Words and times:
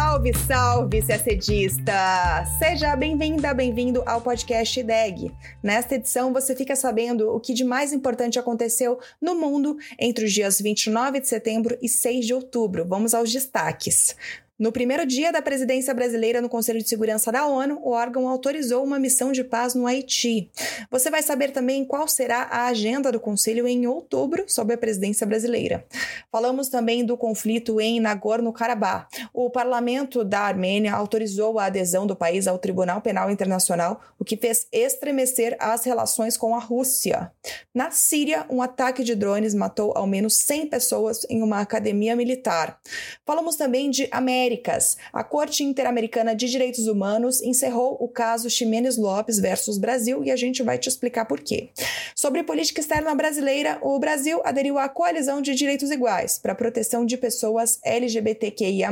Salve, 0.00 0.32
salve, 0.34 1.02
CACDista! 1.02 2.46
Seja 2.58 2.96
bem-vinda, 2.96 3.52
bem-vindo 3.52 4.02
ao 4.06 4.22
podcast 4.22 4.82
DEG. 4.82 5.30
Nesta 5.62 5.96
edição, 5.96 6.32
você 6.32 6.56
fica 6.56 6.74
sabendo 6.74 7.28
o 7.28 7.38
que 7.38 7.52
de 7.52 7.64
mais 7.64 7.92
importante 7.92 8.38
aconteceu 8.38 8.98
no 9.20 9.34
mundo 9.34 9.76
entre 9.98 10.24
os 10.24 10.32
dias 10.32 10.58
29 10.58 11.20
de 11.20 11.28
setembro 11.28 11.76
e 11.82 11.88
6 11.88 12.26
de 12.26 12.32
outubro. 12.32 12.86
Vamos 12.88 13.12
aos 13.12 13.30
destaques. 13.30 14.16
No 14.60 14.70
primeiro 14.70 15.06
dia 15.06 15.32
da 15.32 15.40
presidência 15.40 15.94
brasileira 15.94 16.42
no 16.42 16.48
Conselho 16.50 16.82
de 16.82 16.86
Segurança 16.86 17.32
da 17.32 17.46
ONU, 17.46 17.80
o 17.82 17.92
órgão 17.92 18.28
autorizou 18.28 18.84
uma 18.84 18.98
missão 18.98 19.32
de 19.32 19.42
paz 19.42 19.74
no 19.74 19.86
Haiti. 19.86 20.50
Você 20.90 21.08
vai 21.08 21.22
saber 21.22 21.50
também 21.50 21.82
qual 21.82 22.06
será 22.06 22.42
a 22.42 22.66
agenda 22.66 23.10
do 23.10 23.18
Conselho 23.18 23.66
em 23.66 23.86
outubro 23.86 24.44
sob 24.46 24.74
a 24.74 24.76
presidência 24.76 25.26
brasileira. 25.26 25.86
Falamos 26.30 26.68
também 26.68 27.02
do 27.06 27.16
conflito 27.16 27.80
em 27.80 28.00
Nagorno-Karabakh. 28.00 29.08
O 29.32 29.48
parlamento 29.48 30.22
da 30.22 30.40
Armênia 30.40 30.92
autorizou 30.92 31.58
a 31.58 31.64
adesão 31.64 32.06
do 32.06 32.14
país 32.14 32.46
ao 32.46 32.58
Tribunal 32.58 33.00
Penal 33.00 33.30
Internacional, 33.30 34.02
o 34.18 34.24
que 34.26 34.36
fez 34.36 34.66
estremecer 34.70 35.56
as 35.58 35.84
relações 35.84 36.36
com 36.36 36.54
a 36.54 36.58
Rússia. 36.58 37.32
Na 37.74 37.90
Síria, 37.90 38.44
um 38.50 38.60
ataque 38.60 39.02
de 39.02 39.14
drones 39.14 39.54
matou 39.54 39.94
ao 39.96 40.06
menos 40.06 40.36
100 40.36 40.66
pessoas 40.66 41.24
em 41.30 41.42
uma 41.42 41.60
academia 41.60 42.14
militar. 42.14 42.78
Falamos 43.24 43.56
também 43.56 43.88
de 43.88 44.06
América 44.10 44.49
Américas, 44.50 44.96
a 45.12 45.22
Corte 45.22 45.62
Interamericana 45.62 46.34
de 46.34 46.48
Direitos 46.48 46.88
Humanos 46.88 47.40
encerrou 47.40 47.96
o 48.00 48.08
caso 48.08 48.50
Ximenes 48.50 48.96
Lopes 48.96 49.38
versus 49.38 49.78
Brasil 49.78 50.24
e 50.24 50.30
a 50.30 50.34
gente 50.34 50.60
vai 50.60 50.76
te 50.76 50.88
explicar 50.88 51.24
por 51.24 51.38
quê. 51.38 51.70
Sobre 52.16 52.42
política 52.42 52.80
externa 52.80 53.14
brasileira, 53.14 53.78
o 53.80 53.96
Brasil 54.00 54.40
aderiu 54.44 54.76
à 54.76 54.88
Coalizão 54.88 55.40
de 55.40 55.54
Direitos 55.54 55.92
Iguais 55.92 56.36
para 56.36 56.50
a 56.50 56.56
proteção 56.56 57.06
de 57.06 57.16
pessoas 57.16 57.78
LGBTQIA+. 57.84 58.90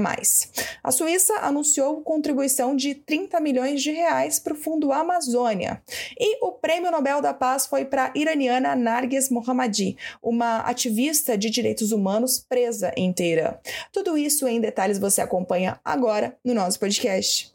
A 0.84 0.92
Suíça 0.92 1.34
anunciou 1.40 2.02
contribuição 2.02 2.76
de 2.76 2.94
30 2.94 3.40
milhões 3.40 3.82
de 3.82 3.90
reais 3.90 4.38
para 4.38 4.52
o 4.52 4.56
Fundo 4.56 4.92
Amazônia. 4.92 5.82
E 6.18 6.38
o 6.44 6.52
Prêmio 6.52 6.92
Nobel 6.92 7.20
da 7.20 7.34
Paz 7.34 7.66
foi 7.66 7.84
para 7.84 8.06
a 8.06 8.12
iraniana 8.14 8.76
Narges 8.76 9.28
Mohammadi, 9.28 9.96
uma 10.22 10.58
ativista 10.58 11.36
de 11.36 11.50
direitos 11.50 11.90
humanos 11.90 12.38
presa 12.48 12.92
em 12.96 13.12
Teherã. 13.12 13.54
Tudo 13.92 14.16
isso 14.16 14.46
em 14.46 14.60
detalhes 14.60 14.98
você 15.00 15.20
acompanha 15.20 15.47
acompanha 15.48 15.80
agora 15.82 16.36
no 16.44 16.52
nosso 16.52 16.78
podcast. 16.78 17.50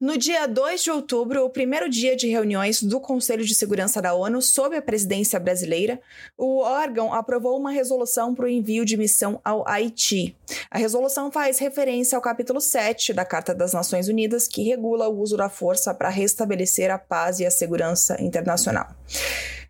No 0.00 0.16
dia 0.16 0.46
2 0.46 0.82
de 0.82 0.90
outubro, 0.90 1.44
o 1.44 1.50
primeiro 1.50 1.86
dia 1.86 2.16
de 2.16 2.26
reuniões 2.26 2.82
do 2.82 2.98
Conselho 2.98 3.44
de 3.44 3.54
Segurança 3.54 4.00
da 4.00 4.14
ONU 4.14 4.40
sob 4.40 4.74
a 4.74 4.80
presidência 4.80 5.38
brasileira, 5.38 6.00
o 6.38 6.60
órgão 6.60 7.12
aprovou 7.12 7.58
uma 7.58 7.70
resolução 7.70 8.34
para 8.34 8.46
o 8.46 8.48
envio 8.48 8.86
de 8.86 8.96
missão 8.96 9.38
ao 9.44 9.68
Haiti. 9.68 10.34
A 10.70 10.78
resolução 10.78 11.30
faz 11.30 11.58
referência 11.58 12.16
ao 12.16 12.22
capítulo 12.22 12.62
7 12.62 13.12
da 13.12 13.26
Carta 13.26 13.54
das 13.54 13.74
Nações 13.74 14.08
Unidas, 14.08 14.48
que 14.48 14.62
regula 14.62 15.06
o 15.06 15.20
uso 15.20 15.36
da 15.36 15.50
força 15.50 15.92
para 15.92 16.08
restabelecer 16.08 16.90
a 16.90 16.98
paz 16.98 17.38
e 17.38 17.44
a 17.44 17.50
segurança 17.50 18.16
internacional. 18.22 18.88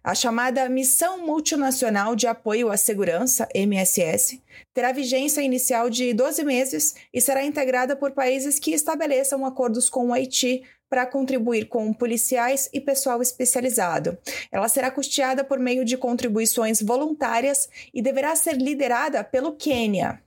A 0.02 0.14
chamada 0.14 0.66
Missão 0.66 1.26
Multinacional 1.26 2.16
de 2.16 2.26
Apoio 2.26 2.70
à 2.70 2.76
Segurança, 2.78 3.46
MSS, 3.54 4.42
terá 4.72 4.92
vigência 4.92 5.42
inicial 5.42 5.90
de 5.90 6.14
12 6.14 6.42
meses 6.42 6.94
e 7.12 7.20
será 7.20 7.44
integrada 7.44 7.94
por 7.94 8.12
países 8.12 8.58
que 8.58 8.72
estabeleçam 8.72 9.44
acordos 9.44 9.90
com 9.90 10.08
o 10.08 10.12
Haiti 10.14 10.62
para 10.88 11.04
contribuir 11.04 11.66
com 11.66 11.92
policiais 11.92 12.70
e 12.72 12.80
pessoal 12.80 13.20
especializado. 13.20 14.16
Ela 14.50 14.70
será 14.70 14.90
custeada 14.90 15.44
por 15.44 15.58
meio 15.58 15.84
de 15.84 15.98
contribuições 15.98 16.80
voluntárias 16.80 17.68
e 17.92 18.00
deverá 18.00 18.34
ser 18.34 18.56
liderada 18.56 19.22
pelo 19.22 19.52
Quênia. 19.52 20.22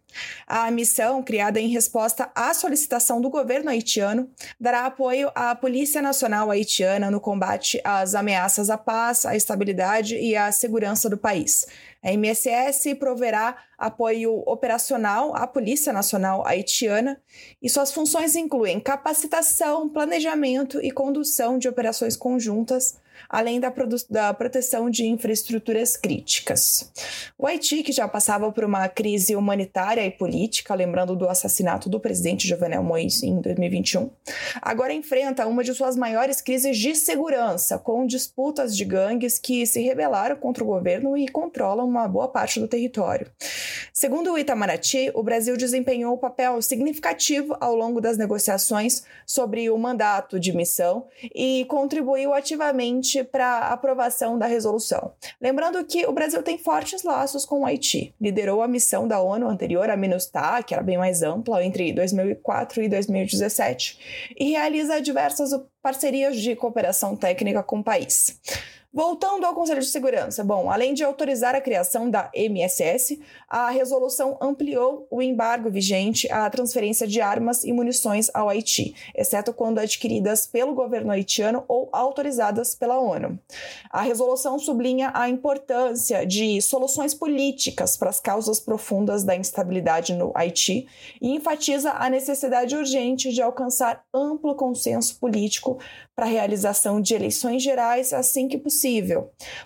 A 0.48 0.70
missão, 0.72 1.24
criada 1.24 1.60
em 1.60 1.68
resposta 1.70 2.32
à 2.36 2.54
solicitação 2.54 3.22
do 3.22 3.30
governo 3.30 3.70
haitiano, 3.70 4.30
dará 4.60 4.86
apoio 4.86 5.32
à 5.36 5.56
Polícia 5.56 6.02
Nacional 6.02 6.52
Haitiana 6.52 7.10
no 7.10 7.20
combate 7.20 7.80
às 7.84 8.16
ameaças 8.16 8.70
à 8.70 8.78
paz, 8.78 9.26
à 9.26 9.36
estabilidade 9.36 10.16
e 10.16 10.36
à 10.36 10.52
segurança 10.52 11.10
do 11.10 11.18
país. 11.18 11.66
A 12.04 12.12
MSS 12.12 12.96
proverá 12.96 13.56
apoio 13.78 14.44
operacional 14.46 15.36
à 15.36 15.48
Polícia 15.48 15.94
Nacional 15.94 16.46
Haitiana 16.46 17.22
e 17.62 17.70
suas 17.70 17.94
funções 17.94 18.36
incluem 18.36 18.80
capacitação, 18.80 19.88
planejamento 19.88 20.82
e 20.82 20.92
condução 20.92 21.58
de 21.58 21.70
operações 21.70 22.18
conjuntas 22.18 23.02
além 23.30 23.60
da, 23.60 23.74
da 24.10 24.34
proteção 24.34 24.90
de 24.90 25.06
infraestruturas 25.06 25.98
críticas. 25.98 26.92
O 27.38 27.48
Haiti, 27.48 27.84
que 27.84 27.92
já 27.92 28.08
passava 28.08 28.52
por 28.52 28.64
uma 28.64 28.88
crise 28.88 29.36
humanitária 29.36 30.06
e 30.06 30.12
política, 30.12 30.76
lembrando 30.76 31.16
do 31.16 31.28
assassinato 31.28 31.90
do 31.90 32.00
presidente 32.00 32.48
Jovenel 32.48 32.84
Moïse 32.84 33.26
em 33.28 33.42
2021, 33.42 34.10
agora 34.62 34.94
enfrenta 34.94 35.48
uma 35.48 35.64
de 35.64 35.74
suas 35.74 35.96
maiores 35.96 36.42
crises 36.42 36.78
de 36.78 36.96
segurança, 36.96 37.78
com 37.78 38.06
disputas 38.06 38.76
de 38.76 38.86
gangues 38.86 39.40
que 39.40 39.66
se 39.66 39.82
rebelaram 39.82 40.36
contra 40.36 40.64
o 40.64 40.68
governo 40.68 41.18
e 41.18 41.28
controlam 41.28 41.88
uma 41.88 42.08
boa 42.08 42.28
parte 42.28 42.60
do 42.60 42.68
território. 42.68 43.30
Segundo 43.96 44.34
o 44.34 44.40
Itamaraty, 44.40 45.12
o 45.14 45.22
Brasil 45.22 45.56
desempenhou 45.56 46.16
um 46.16 46.18
papel 46.18 46.60
significativo 46.64 47.56
ao 47.62 47.76
longo 47.76 48.02
das 48.02 48.18
negociações 48.18 49.04
sobre 49.24 49.70
o 49.70 49.78
mandato 49.78 50.40
de 50.40 50.52
missão 50.52 51.06
e 51.34 51.64
contribuiu 51.66 52.34
ativamente 52.34 53.24
para 53.24 53.46
a 53.46 53.72
aprovação 53.72 54.36
da 54.36 54.48
resolução. 54.48 55.14
Lembrando 55.40 55.86
que 55.86 56.08
o 56.08 56.12
Brasil 56.12 56.42
tem 56.42 56.58
fortes 56.58 57.04
laços 57.04 57.46
com 57.46 57.62
o 57.62 57.66
Haiti. 57.68 58.16
Liderou 58.20 58.64
a 58.64 58.68
missão 58.68 59.08
da 59.08 59.22
ONU 59.22 59.48
anterior, 59.48 59.88
a 59.88 59.96
MINUSTAH, 59.96 60.64
que 60.64 60.74
era 60.74 60.82
bem 60.82 60.98
mais 60.98 61.22
ampla, 61.22 61.64
entre 61.64 61.94
2004 61.94 62.82
e 62.82 62.90
2017, 62.90 64.34
e 64.36 64.50
realiza 64.54 65.00
diversas 65.00 65.52
parcerias 65.84 66.36
de 66.38 66.56
cooperação 66.56 67.16
técnica 67.16 67.62
com 67.62 67.78
o 67.78 67.84
país. 67.84 68.40
Voltando 68.96 69.44
ao 69.44 69.56
Conselho 69.56 69.82
de 69.82 69.88
Segurança, 69.88 70.44
bom, 70.44 70.70
além 70.70 70.94
de 70.94 71.04
autorizar 71.04 71.56
a 71.56 71.62
criação 71.62 72.12
da 72.12 72.30
MSS, 72.32 73.20
a 73.50 73.72
resolução 73.72 74.38
ampliou 74.40 75.08
o 75.10 75.20
embargo 75.20 75.68
vigente 75.72 76.32
à 76.32 76.48
transferência 76.48 77.08
de 77.08 77.20
armas 77.20 77.64
e 77.64 77.74
munições 77.74 78.30
ao 78.36 78.48
Haiti, 78.48 78.94
exceto 79.16 79.52
quando 79.52 79.80
adquiridas 79.80 80.46
pelo 80.46 80.76
governo 80.76 81.12
haitiano 81.12 81.66
ou 81.68 81.90
autorizadas 81.92 82.76
pela 82.76 83.00
ONU. 83.00 83.40
A 83.90 84.04
resolução 84.04 84.60
sublinha 84.60 85.10
a 85.16 85.28
importância 85.28 86.24
de 86.24 86.62
soluções 86.62 87.16
políticas 87.16 87.98
para 87.98 88.12
as 88.12 88.20
causas 88.20 88.60
profundas 88.60 89.24
da 89.24 89.36
instabilidade 89.36 90.14
no 90.14 90.32
Haiti 90.36 90.86
e 91.20 91.32
enfatiza 91.32 91.94
a 91.94 92.08
necessidade 92.12 92.76
urgente 92.76 93.34
de 93.34 93.42
alcançar 93.42 94.06
amplo 94.14 94.54
consenso 94.54 95.18
político 95.20 95.80
para 96.16 96.28
a 96.28 96.30
realização 96.30 97.02
de 97.02 97.16
eleições 97.16 97.64
gerais 97.64 98.14
assim 98.14 98.48
que 98.48 98.56
possível. 98.56 98.83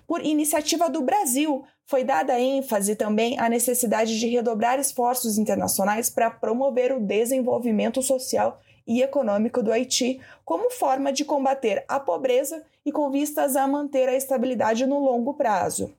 Por 0.05 0.23
iniciativa 0.23 0.89
do 0.89 1.01
Brasil, 1.01 1.63
foi 1.85 2.03
dada 2.03 2.39
ênfase 2.39 2.95
também 2.95 3.39
à 3.39 3.47
necessidade 3.47 4.19
de 4.19 4.28
redobrar 4.28 4.79
esforços 4.79 5.38
internacionais 5.38 6.09
para 6.09 6.29
promover 6.29 6.91
o 6.91 7.00
desenvolvimento 7.00 8.01
social 8.01 8.59
e 8.85 9.01
econômico 9.01 9.61
do 9.61 9.72
Haiti 9.72 10.19
como 10.45 10.69
forma 10.69 11.11
de 11.11 11.25
combater 11.25 11.83
a 11.88 12.00
pobreza 12.00 12.63
e 12.85 12.91
com 12.91 13.09
vistas 13.09 13.55
a 13.55 13.67
manter 13.67 14.07
a 14.07 14.16
estabilidade 14.16 14.85
no 14.85 15.00
longo 15.00 15.34
prazo. 15.34 15.94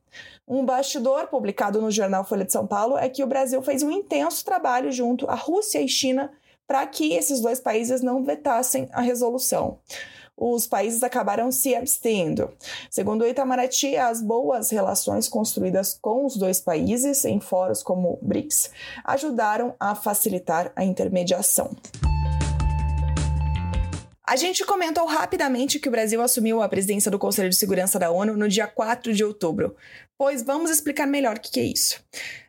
Um 0.47 0.65
bastidor 0.65 1.27
publicado 1.27 1.81
no 1.81 1.91
jornal 1.91 2.25
Folha 2.25 2.45
de 2.45 2.53
São 2.53 2.67
Paulo 2.67 2.97
é 2.97 3.09
que 3.09 3.23
o 3.23 3.27
Brasil 3.27 3.61
fez 3.62 3.83
um 3.83 3.91
intenso 3.91 4.45
trabalho 4.45 4.91
junto 4.91 5.29
à 5.29 5.35
Rússia 5.35 5.81
e 5.81 5.89
China 5.89 6.33
para 6.67 6.87
que 6.87 7.15
esses 7.15 7.41
dois 7.41 7.61
países 7.61 8.03
não 8.03 8.25
vetassem 8.25 8.89
a 8.93 9.00
resolução 9.00 9.79
os 10.38 10.66
países 10.66 11.03
acabaram 11.03 11.50
se 11.50 11.75
abstendo. 11.75 12.50
Segundo 12.90 13.23
o 13.23 13.26
Itamaraty, 13.26 13.96
as 13.96 14.23
boas 14.23 14.70
relações 14.70 15.29
construídas 15.29 15.99
com 16.00 16.25
os 16.25 16.37
dois 16.37 16.61
países 16.61 17.25
em 17.25 17.40
fóruns 17.40 17.82
como 17.82 18.12
o 18.12 18.26
BRICS 18.26 18.70
ajudaram 19.05 19.75
a 19.81 19.94
facilitar 19.94 20.73
a 20.76 20.85
intermediação. 20.85 21.70
A 24.29 24.37
gente 24.37 24.62
comentou 24.62 25.06
rapidamente 25.06 25.79
que 25.79 25.88
o 25.88 25.90
Brasil 25.90 26.20
assumiu 26.20 26.61
a 26.61 26.69
presidência 26.69 27.11
do 27.11 27.19
Conselho 27.19 27.49
de 27.49 27.56
Segurança 27.56 27.99
da 27.99 28.11
ONU 28.11 28.37
no 28.37 28.46
dia 28.46 28.67
4 28.67 29.14
de 29.14 29.25
outubro, 29.25 29.75
pois 30.19 30.43
vamos 30.43 30.69
explicar 30.69 31.06
melhor 31.06 31.37
o 31.37 31.41
que 31.41 31.61
é 31.61 31.65
isso. 31.65 32.03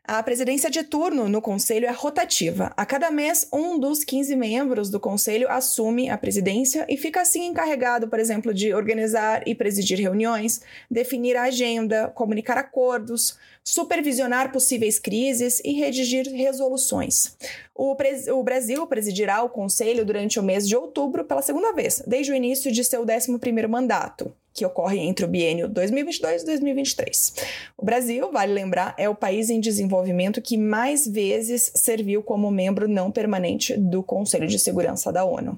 A 0.03 0.23
presidência 0.23 0.71
de 0.71 0.81
turno 0.81 1.29
no 1.29 1.39
conselho 1.39 1.85
é 1.85 1.91
rotativa. 1.91 2.73
A 2.75 2.83
cada 2.83 3.11
mês, 3.11 3.47
um 3.53 3.77
dos 3.77 4.03
15 4.03 4.35
membros 4.35 4.89
do 4.89 4.99
conselho 4.99 5.47
assume 5.47 6.09
a 6.09 6.17
presidência 6.17 6.83
e 6.89 6.97
fica 6.97 7.21
assim 7.21 7.45
encarregado, 7.45 8.07
por 8.07 8.19
exemplo, 8.19 8.51
de 8.51 8.73
organizar 8.73 9.47
e 9.47 9.53
presidir 9.53 9.99
reuniões, 9.99 10.61
definir 10.89 11.37
a 11.37 11.43
agenda, 11.43 12.07
comunicar 12.07 12.57
acordos, 12.57 13.37
supervisionar 13.63 14.51
possíveis 14.51 14.97
crises 14.97 15.61
e 15.63 15.73
redigir 15.73 16.27
resoluções. 16.27 17.37
O, 17.75 17.95
o, 18.33 18.43
Brasil 18.43 18.87
presidirá 18.87 19.43
o 19.43 19.49
Conselho 19.49 20.03
durante 20.03 20.39
o 20.39 20.43
mês 20.43 20.67
de 20.67 20.75
outubro 20.75 21.23
pela 21.23 21.43
segunda 21.43 21.71
vez, 21.71 22.01
desde 22.07 22.31
o 22.31 22.35
início 22.35 22.71
de 22.71 22.83
seu 22.83 23.05
11º 23.05 23.67
mandato 23.67 24.33
que 24.59 24.65
ocorre 24.65 24.99
entre 24.99 25.23
o 25.23 25.27
biênio 25.27 25.69
2022 25.69 26.41
e 26.41 26.45
2023. 26.45 27.33
O 27.77 27.85
Brasil, 27.85 28.29
vale 28.29 28.51
lembrar, 28.51 28.93
é 28.97 29.07
o 29.07 29.15
país 29.15 29.49
em 29.49 29.61
desenvolvimento 29.61 30.41
que 30.41 30.57
mais 30.57 31.07
vezes 31.07 31.71
serviu 31.75 32.21
como 32.21 32.51
membro 32.51 32.85
não 32.85 33.09
permanente 33.09 33.77
do 33.77 34.03
Conselho 34.03 34.47
de 34.47 34.59
Segurança 34.59 35.13
da 35.13 35.23
ONU. 35.23 35.57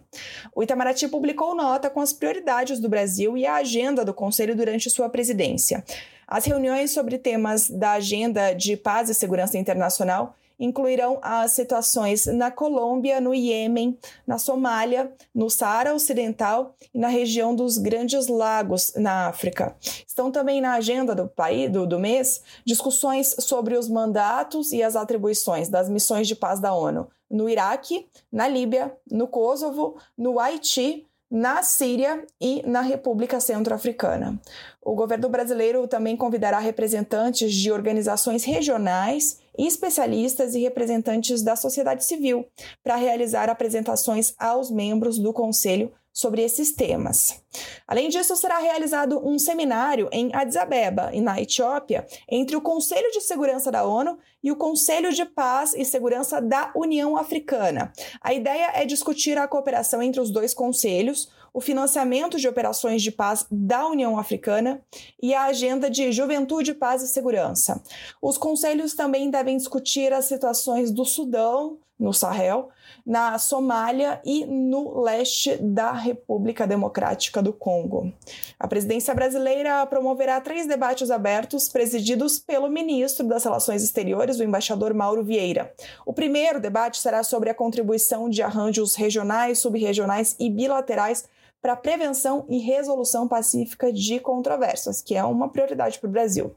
O 0.55 0.61
Itamaraty 0.61 1.07
publicou 1.07 1.55
nota 1.55 1.89
com 1.89 1.99
as 1.99 2.13
prioridades 2.13 2.79
do 2.79 2.87
Brasil 2.87 3.35
e 3.35 3.43
a 3.43 3.55
agenda 3.55 4.05
do 4.05 4.13
Conselho 4.13 4.55
durante 4.55 4.87
sua 4.91 5.09
presidência. 5.09 5.83
As 6.27 6.45
reuniões 6.45 6.91
sobre 6.91 7.17
temas 7.17 7.71
da 7.71 7.93
agenda 7.93 8.53
de 8.53 8.77
paz 8.77 9.09
e 9.09 9.15
segurança 9.15 9.57
internacional 9.57 10.37
incluirão 10.61 11.19
as 11.21 11.53
situações 11.53 12.27
na 12.27 12.51
Colômbia, 12.51 13.19
no 13.19 13.33
Iêmen, 13.33 13.97
na 14.25 14.37
Somália, 14.37 15.11
no 15.33 15.49
Saara 15.49 15.93
Ocidental 15.93 16.75
e 16.93 16.99
na 16.99 17.07
região 17.07 17.55
dos 17.55 17.77
Grandes 17.77 18.27
Lagos, 18.27 18.93
na 18.95 19.27
África. 19.27 19.75
Estão 20.07 20.31
também 20.31 20.61
na 20.61 20.73
agenda 20.73 21.15
do, 21.15 21.27
país, 21.27 21.69
do, 21.71 21.87
do 21.87 21.99
mês 21.99 22.41
discussões 22.65 23.35
sobre 23.39 23.75
os 23.75 23.89
mandatos 23.89 24.71
e 24.71 24.83
as 24.83 24.95
atribuições 24.95 25.67
das 25.67 25.89
missões 25.89 26.27
de 26.27 26.35
paz 26.35 26.59
da 26.59 26.73
ONU 26.73 27.07
no 27.31 27.47
Iraque, 27.49 28.09
na 28.31 28.47
Líbia, 28.47 28.93
no 29.09 29.25
Kosovo, 29.25 29.95
no 30.17 30.37
Haiti, 30.37 31.07
na 31.31 31.63
Síria 31.63 32.25
e 32.41 32.61
na 32.67 32.81
República 32.81 33.39
Centro-Africana. 33.39 34.37
O 34.81 34.93
governo 34.93 35.29
brasileiro 35.29 35.87
também 35.87 36.17
convidará 36.17 36.59
representantes 36.59 37.53
de 37.53 37.71
organizações 37.71 38.43
regionais, 38.43 39.39
especialistas 39.57 40.53
e 40.55 40.59
representantes 40.59 41.41
da 41.41 41.55
sociedade 41.55 42.03
civil 42.03 42.45
para 42.83 42.97
realizar 42.97 43.49
apresentações 43.49 44.33
aos 44.37 44.69
membros 44.69 45.17
do 45.17 45.31
Conselho 45.31 45.91
sobre 46.13 46.41
esses 46.41 46.73
temas. 46.73 47.41
Além 47.87 48.09
disso, 48.09 48.35
será 48.35 48.59
realizado 48.59 49.19
um 49.27 49.37
seminário 49.37 50.07
em 50.11 50.33
Addis 50.33 50.55
Abeba, 50.55 51.11
na 51.21 51.41
Etiópia, 51.41 52.05
entre 52.29 52.55
o 52.55 52.61
Conselho 52.61 53.11
de 53.11 53.21
Segurança 53.21 53.71
da 53.71 53.83
ONU 53.83 54.17
e 54.43 54.51
o 54.51 54.55
Conselho 54.55 55.11
de 55.11 55.25
Paz 55.25 55.73
e 55.73 55.83
Segurança 55.83 56.41
da 56.41 56.71
União 56.75 57.17
Africana. 57.17 57.91
A 58.21 58.33
ideia 58.33 58.71
é 58.73 58.85
discutir 58.85 59.37
a 59.37 59.47
cooperação 59.47 60.01
entre 60.01 60.21
os 60.21 60.31
dois 60.31 60.53
conselhos, 60.53 61.29
o 61.53 61.59
financiamento 61.59 62.37
de 62.37 62.47
operações 62.47 63.01
de 63.01 63.11
paz 63.11 63.45
da 63.51 63.85
União 63.87 64.17
Africana 64.17 64.81
e 65.21 65.33
a 65.33 65.43
agenda 65.43 65.89
de 65.89 66.11
juventude, 66.11 66.73
paz 66.73 67.03
e 67.03 67.07
segurança. 67.07 67.83
Os 68.21 68.37
conselhos 68.37 68.93
também 68.93 69.29
devem 69.29 69.57
discutir 69.57 70.13
as 70.13 70.25
situações 70.25 70.91
do 70.91 71.03
Sudão, 71.03 71.77
no 72.01 72.13
Sahel, 72.13 72.69
na 73.05 73.37
Somália 73.37 74.19
e 74.25 74.43
no 74.45 75.01
leste 75.01 75.55
da 75.57 75.91
República 75.91 76.65
Democrática 76.65 77.40
do 77.41 77.53
Congo. 77.53 78.11
A 78.59 78.67
presidência 78.67 79.13
brasileira 79.13 79.85
promoverá 79.85 80.39
três 80.39 80.67
debates 80.67 81.09
abertos 81.09 81.69
presididos 81.69 82.39
pelo 82.39 82.69
ministro 82.69 83.27
das 83.27 83.43
Relações 83.43 83.83
Exteriores, 83.83 84.39
o 84.39 84.43
embaixador 84.43 84.93
Mauro 84.93 85.23
Vieira. 85.23 85.73
O 86.05 86.13
primeiro 86.13 86.59
debate 86.59 86.99
será 86.99 87.23
sobre 87.23 87.49
a 87.49 87.55
contribuição 87.55 88.29
de 88.29 88.41
arranjos 88.41 88.95
regionais, 88.95 89.59
subregionais 89.59 90.35
e 90.39 90.49
bilaterais 90.49 91.25
para 91.61 91.75
prevenção 91.75 92.45
e 92.49 92.57
resolução 92.57 93.27
pacífica 93.27 93.93
de 93.93 94.19
controvérsias, 94.19 95.01
que 95.01 95.15
é 95.15 95.23
uma 95.23 95.49
prioridade 95.49 95.99
para 95.99 96.09
o 96.09 96.11
Brasil. 96.11 96.55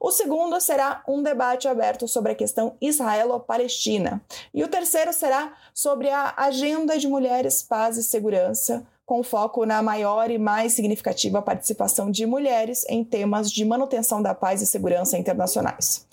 O 0.00 0.10
segundo 0.10 0.58
será 0.60 1.02
um 1.06 1.22
debate 1.22 1.68
aberto 1.68 2.08
sobre 2.08 2.32
a 2.32 2.34
questão 2.34 2.74
israelo-palestina. 2.80 4.22
E 4.54 4.64
o 4.64 4.68
terceiro 4.68 5.12
será 5.12 5.54
sobre 5.74 6.08
a 6.08 6.32
agenda 6.36 6.98
de 6.98 7.06
mulheres, 7.06 7.62
paz 7.62 7.96
e 7.98 8.02
segurança, 8.02 8.86
com 9.06 9.22
foco 9.22 9.64
na 9.64 9.80
maior 9.80 10.32
e 10.32 10.36
mais 10.36 10.72
significativa 10.72 11.40
participação 11.40 12.10
de 12.10 12.26
mulheres 12.26 12.84
em 12.88 13.04
temas 13.04 13.50
de 13.52 13.64
manutenção 13.64 14.20
da 14.20 14.34
paz 14.34 14.60
e 14.60 14.66
segurança 14.66 15.16
internacionais. 15.16 16.04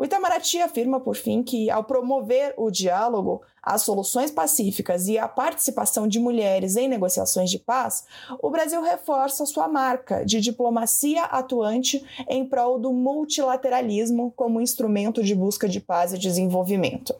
O 0.00 0.04
Itamaraty 0.04 0.62
afirma, 0.62 1.00
por 1.00 1.16
fim, 1.16 1.42
que 1.42 1.68
ao 1.68 1.82
promover 1.82 2.54
o 2.56 2.70
diálogo, 2.70 3.42
as 3.60 3.82
soluções 3.82 4.30
pacíficas 4.30 5.08
e 5.08 5.18
a 5.18 5.26
participação 5.26 6.06
de 6.06 6.20
mulheres 6.20 6.76
em 6.76 6.86
negociações 6.86 7.50
de 7.50 7.58
paz, 7.58 8.04
o 8.40 8.48
Brasil 8.48 8.80
reforça 8.80 9.44
sua 9.44 9.66
marca 9.66 10.24
de 10.24 10.40
diplomacia 10.40 11.24
atuante 11.24 12.06
em 12.28 12.46
prol 12.46 12.78
do 12.78 12.92
multilateralismo 12.92 14.32
como 14.36 14.60
instrumento 14.60 15.20
de 15.20 15.34
busca 15.34 15.68
de 15.68 15.80
paz 15.80 16.12
e 16.12 16.18
desenvolvimento. 16.18 17.12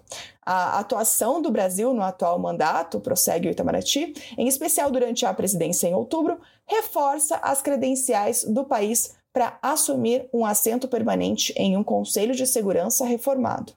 A 0.47 0.79
atuação 0.79 1.43
do 1.43 1.51
Brasil 1.51 1.93
no 1.93 2.03
atual 2.03 2.39
mandato, 2.39 3.01
prossegue 3.01 3.49
o 3.49 3.51
Itamaraty, 3.51 4.15
em 4.39 4.47
especial 4.47 4.89
durante 4.89 5.27
a 5.27 5.35
presidência 5.35 5.89
em 5.89 5.95
outubro, 5.95 6.39
reforça 6.65 7.41
as 7.43 7.61
credenciais 7.61 8.45
do 8.45 8.65
país 8.65 9.19
para 9.39 9.57
assumir 9.63 10.29
um 10.35 10.45
assento 10.45 10.89
permanente 10.89 11.55
em 11.57 11.77
um 11.77 11.85
Conselho 11.85 12.35
de 12.35 12.45
Segurança 12.45 13.07
reformado. 13.07 13.73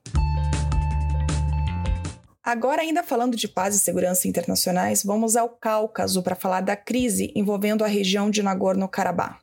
Agora, 2.43 2.81
ainda 2.81 3.03
falando 3.03 3.37
de 3.37 3.47
paz 3.47 3.75
e 3.75 3.79
segurança 3.79 4.27
internacionais, 4.27 5.03
vamos 5.03 5.35
ao 5.35 5.49
Cáucaso 5.49 6.23
para 6.23 6.35
falar 6.35 6.61
da 6.61 6.75
crise 6.75 7.31
envolvendo 7.35 7.83
a 7.83 7.87
região 7.87 8.31
de 8.31 8.41
Nagorno-Karabakh. 8.41 9.40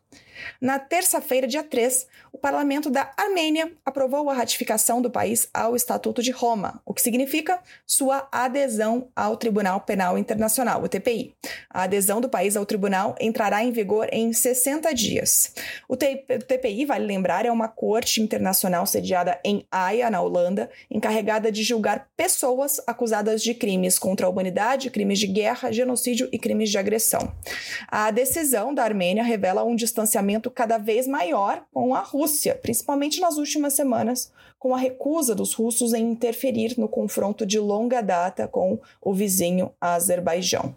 Na 0.60 0.78
terça-feira, 0.78 1.46
dia 1.46 1.62
3, 1.62 2.06
o 2.32 2.38
parlamento 2.38 2.90
da 2.90 3.10
Armênia 3.16 3.72
aprovou 3.84 4.30
a 4.30 4.34
ratificação 4.34 5.02
do 5.02 5.10
país 5.10 5.48
ao 5.52 5.74
Estatuto 5.74 6.22
de 6.22 6.30
Roma, 6.30 6.80
o 6.86 6.94
que 6.94 7.02
significa 7.02 7.58
sua 7.86 8.28
adesão 8.30 9.08
ao 9.16 9.36
Tribunal 9.36 9.80
Penal 9.80 10.16
Internacional, 10.18 10.82
o 10.82 10.88
TPI. 10.88 11.34
A 11.68 11.82
adesão 11.82 12.20
do 12.20 12.28
país 12.28 12.56
ao 12.56 12.66
tribunal 12.66 13.16
entrará 13.20 13.64
em 13.64 13.72
vigor 13.72 14.08
em 14.12 14.32
60 14.32 14.94
dias. 14.94 15.54
O 15.88 15.96
TPI, 15.96 16.84
vale 16.84 17.06
lembrar, 17.06 17.44
é 17.44 17.50
uma 17.50 17.66
corte 17.66 18.22
internacional 18.22 18.86
sediada 18.86 19.40
em 19.44 19.66
Haia, 19.70 20.10
na 20.10 20.20
Holanda, 20.20 20.70
encarregada 20.90 21.50
de 21.50 21.62
julgar 21.62 22.08
pessoas 22.16 22.80
acusadas 22.86 23.42
de 23.42 23.54
crimes 23.54 23.98
contra 23.98 24.26
a 24.26 24.30
humanidade, 24.30 24.90
crimes 24.90 25.18
de 25.18 25.26
guerra, 25.26 25.72
genocídio 25.72 26.28
e 26.30 26.38
crimes 26.38 26.70
de 26.70 26.78
agressão. 26.78 27.32
A 27.88 28.10
decisão 28.10 28.72
da 28.72 28.84
Armênia 28.84 29.24
revela 29.24 29.64
um 29.64 29.74
distanciamento 29.74 30.37
cada 30.50 30.78
vez 30.78 31.06
maior 31.06 31.64
com 31.72 31.94
a 31.94 32.00
Rússia, 32.00 32.54
principalmente 32.54 33.20
nas 33.20 33.36
últimas 33.36 33.72
semanas, 33.72 34.32
com 34.58 34.74
a 34.74 34.78
recusa 34.78 35.34
dos 35.34 35.54
russos 35.54 35.92
em 35.92 36.10
interferir 36.10 36.78
no 36.78 36.88
confronto 36.88 37.44
de 37.44 37.58
longa 37.58 38.00
data 38.00 38.46
com 38.46 38.78
o 39.00 39.12
vizinho 39.12 39.72
Azerbaijão. 39.80 40.74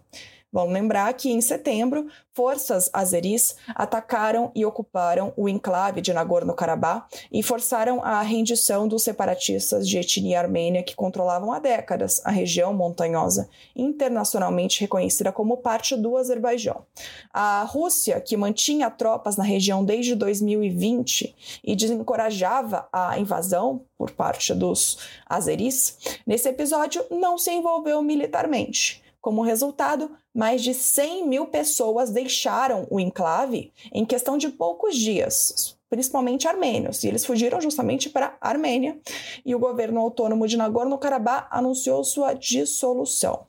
Vamos 0.52 0.74
lembrar 0.74 1.10
que 1.14 1.30
em 1.30 1.40
setembro, 1.40 2.08
forças 2.34 2.90
azeris 2.92 3.56
atacaram 3.74 4.52
e 4.54 4.66
ocuparam 4.66 5.32
o 5.34 5.48
enclave 5.48 6.02
de 6.02 6.12
Nagorno-Karabakh 6.12 7.06
e 7.32 7.42
forçaram 7.42 8.04
a 8.04 8.20
rendição 8.20 8.86
dos 8.86 9.02
separatistas 9.02 9.88
de 9.88 9.96
etnia 9.96 10.40
armênia 10.40 10.82
que 10.82 10.94
controlavam 10.94 11.52
há 11.52 11.58
décadas 11.58 12.20
a 12.22 12.30
região 12.30 12.74
montanhosa, 12.74 13.48
internacionalmente 13.74 14.82
reconhecida 14.82 15.32
como 15.32 15.56
parte 15.56 15.96
do 15.96 16.18
Azerbaijão. 16.18 16.84
A 17.32 17.62
Rússia, 17.62 18.20
que 18.20 18.36
mantinha 18.36 18.90
tropas 18.90 19.38
na 19.38 19.44
região 19.44 19.82
desde 19.82 20.14
2020 20.14 21.34
e 21.64 21.74
desencorajava 21.74 22.86
a 22.92 23.18
invasão 23.18 23.86
por 23.96 24.10
parte 24.10 24.52
dos 24.52 24.98
azeris, 25.26 25.96
nesse 26.26 26.48
episódio 26.48 27.02
não 27.10 27.38
se 27.38 27.50
envolveu 27.50 28.02
militarmente. 28.02 29.01
Como 29.22 29.40
resultado, 29.42 30.10
mais 30.34 30.60
de 30.64 30.74
100 30.74 31.28
mil 31.28 31.46
pessoas 31.46 32.10
deixaram 32.10 32.88
o 32.90 32.98
enclave 32.98 33.72
em 33.92 34.04
questão 34.04 34.36
de 34.36 34.48
poucos 34.48 34.96
dias, 34.96 35.76
principalmente 35.88 36.48
armênios, 36.48 37.04
e 37.04 37.08
eles 37.08 37.24
fugiram 37.24 37.60
justamente 37.60 38.10
para 38.10 38.36
a 38.40 38.48
Armênia, 38.48 38.98
e 39.46 39.54
o 39.54 39.60
governo 39.60 40.00
autônomo 40.00 40.48
de 40.48 40.56
Nagorno-Karabakh 40.56 41.46
anunciou 41.52 42.02
sua 42.02 42.34
dissolução. 42.34 43.44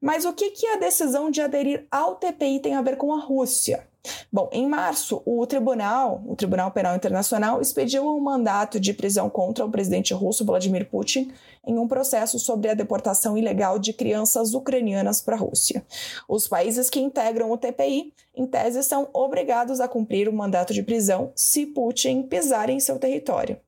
Mas 0.00 0.24
o 0.24 0.32
que, 0.32 0.50
que 0.50 0.66
a 0.66 0.76
decisão 0.76 1.30
de 1.30 1.40
aderir 1.40 1.86
ao 1.90 2.16
TPI 2.16 2.60
tem 2.60 2.74
a 2.74 2.82
ver 2.82 2.96
com 2.96 3.12
a 3.12 3.20
Rússia? 3.20 3.86
Bom, 4.30 4.50
em 4.52 4.68
março, 4.68 5.22
o 5.24 5.46
tribunal, 5.46 6.22
o 6.26 6.36
Tribunal 6.36 6.70
Penal 6.70 6.94
Internacional, 6.94 7.60
expediu 7.60 8.06
um 8.06 8.20
mandato 8.20 8.78
de 8.78 8.92
prisão 8.92 9.30
contra 9.30 9.64
o 9.64 9.70
presidente 9.70 10.12
russo 10.12 10.44
Vladimir 10.44 10.90
Putin 10.90 11.32
em 11.66 11.78
um 11.78 11.88
processo 11.88 12.38
sobre 12.38 12.68
a 12.68 12.74
deportação 12.74 13.38
ilegal 13.38 13.78
de 13.78 13.94
crianças 13.94 14.52
ucranianas 14.52 15.22
para 15.22 15.36
a 15.36 15.38
Rússia. 15.38 15.84
Os 16.28 16.46
países 16.46 16.90
que 16.90 17.00
integram 17.00 17.50
o 17.50 17.56
TPI, 17.56 18.12
em 18.36 18.46
tese, 18.46 18.82
são 18.82 19.08
obrigados 19.12 19.80
a 19.80 19.88
cumprir 19.88 20.28
o 20.28 20.32
mandato 20.32 20.74
de 20.74 20.82
prisão 20.82 21.32
se 21.34 21.64
Putin 21.64 22.24
pisar 22.24 22.68
em 22.68 22.80
seu 22.80 22.98
território. 22.98 23.58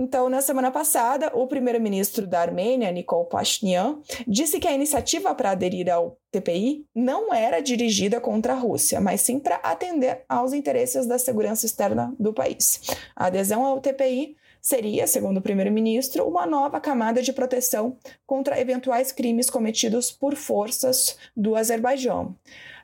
Então, 0.00 0.28
na 0.28 0.40
semana 0.40 0.70
passada, 0.70 1.32
o 1.34 1.48
primeiro-ministro 1.48 2.24
da 2.24 2.40
Armênia, 2.40 2.92
Nikol 2.92 3.24
Pashinyan, 3.24 3.98
disse 4.28 4.60
que 4.60 4.68
a 4.68 4.72
iniciativa 4.72 5.34
para 5.34 5.50
aderir 5.50 5.92
ao 5.92 6.16
TPI 6.30 6.86
não 6.94 7.34
era 7.34 7.58
dirigida 7.58 8.20
contra 8.20 8.52
a 8.52 8.56
Rússia, 8.56 9.00
mas 9.00 9.22
sim 9.22 9.40
para 9.40 9.56
atender 9.56 10.22
aos 10.28 10.52
interesses 10.52 11.04
da 11.04 11.18
segurança 11.18 11.66
externa 11.66 12.14
do 12.16 12.32
país. 12.32 12.80
A 13.16 13.26
adesão 13.26 13.66
ao 13.66 13.80
TPI 13.80 14.36
seria, 14.60 15.04
segundo 15.08 15.38
o 15.38 15.42
primeiro-ministro, 15.42 16.28
uma 16.28 16.46
nova 16.46 16.78
camada 16.78 17.20
de 17.20 17.32
proteção 17.32 17.96
contra 18.24 18.60
eventuais 18.60 19.10
crimes 19.10 19.50
cometidos 19.50 20.12
por 20.12 20.36
forças 20.36 21.18
do 21.36 21.56
Azerbaijão. 21.56 22.36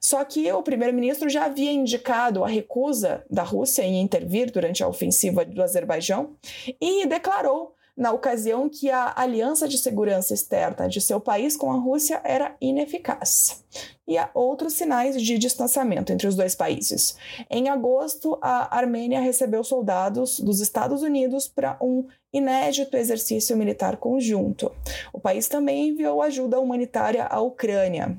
Só 0.05 0.23
que 0.23 0.53
o 0.53 0.63
primeiro-ministro 0.63 1.31
já 1.31 1.47
havia 1.47 1.73
indicado 1.73 2.45
a 2.45 2.47
recusa 2.47 3.25
da 3.31 3.43
Rússia 3.43 3.81
em 3.81 4.03
intervir 4.03 4.51
durante 4.51 4.85
a 4.85 4.87
ofensiva 4.87 5.47
do 5.47 5.63
Azerbaijão 5.63 6.37
e 6.79 7.07
declarou 7.07 7.75
na 7.97 8.13
ocasião 8.13 8.69
que 8.69 8.91
a 8.91 9.15
aliança 9.17 9.67
de 9.67 9.79
segurança 9.79 10.35
externa 10.35 10.91
de 10.91 11.01
seu 11.01 11.19
país 11.19 11.57
com 11.57 11.73
a 11.73 11.79
Rússia 11.79 12.21
era 12.23 12.55
ineficaz. 12.61 13.65
E 14.07 14.19
há 14.19 14.29
outros 14.35 14.75
sinais 14.75 15.23
de 15.23 15.39
distanciamento 15.39 16.13
entre 16.13 16.27
os 16.27 16.37
dois 16.37 16.55
países. 16.55 17.17
Em 17.49 17.71
agosto, 17.71 18.37
a 18.43 18.77
Armênia 18.77 19.23
recebeu 19.23 19.65
soldados 19.65 20.39
dos 20.39 20.61
Estados 20.61 21.01
Unidos 21.01 21.49
para 21.49 21.79
um 21.81 22.07
inédito 22.31 22.95
exercício 22.95 23.57
militar 23.57 23.97
conjunto. 23.97 24.71
O 25.15 25.19
país 25.19 25.49
também 25.49 25.89
enviou 25.89 26.21
ajuda 26.21 26.61
humanitária 26.61 27.25
à 27.25 27.41
Ucrânia. 27.41 28.19